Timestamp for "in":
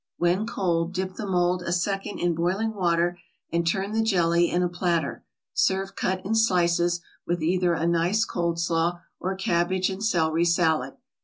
2.17-2.33, 4.49-4.63, 6.25-6.33